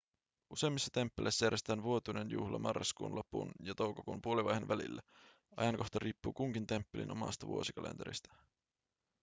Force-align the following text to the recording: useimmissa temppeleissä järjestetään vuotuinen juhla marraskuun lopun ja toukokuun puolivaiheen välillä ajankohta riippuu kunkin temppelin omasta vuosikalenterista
useimmissa 0.49 0.89
temppeleissä 0.93 1.45
järjestetään 1.45 1.83
vuotuinen 1.83 2.31
juhla 2.31 2.59
marraskuun 2.59 3.15
lopun 3.15 3.51
ja 3.63 3.75
toukokuun 3.75 4.21
puolivaiheen 4.21 4.67
välillä 4.67 5.01
ajankohta 5.57 5.99
riippuu 5.99 6.33
kunkin 6.33 6.67
temppelin 6.67 7.11
omasta 7.11 7.47
vuosikalenterista 7.47 8.33